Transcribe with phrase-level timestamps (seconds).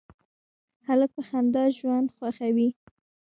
[0.87, 2.69] هلک په خندا ژوند خوښوي.